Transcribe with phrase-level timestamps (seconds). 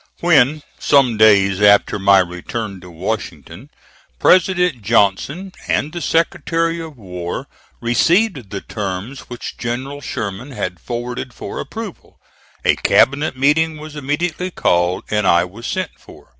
[0.19, 3.69] When, some days after my return to Washington,
[4.17, 7.45] President Johnson and the Secretary of war
[7.81, 12.19] received the terms which General Sherman had forwarded for approval,
[12.65, 16.29] a cabinet meeting was immediately called and I was sent for.